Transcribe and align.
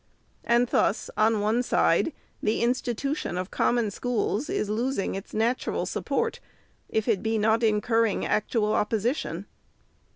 And 0.43 0.65
thus, 0.69 1.11
on 1.15 1.41
one 1.41 1.61
side, 1.61 2.11
the 2.41 2.63
institution 2.63 3.37
of 3.37 3.51
Common 3.51 3.91
Schools 3.91 4.49
is 4.49 4.67
losing 4.67 5.13
its 5.13 5.31
natural 5.31 5.85
support, 5.85 6.39
if 6.89 7.07
it 7.07 7.21
be 7.21 7.37
not 7.37 7.61
incurring 7.61 8.25
actual 8.25 8.73
opposition. 8.73 9.45